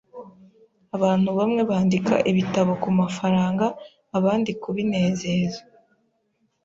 [0.95, 3.65] Abantu bamwe bandika ibitabo kumafaranga,
[4.17, 5.61] abandi kubinezeza.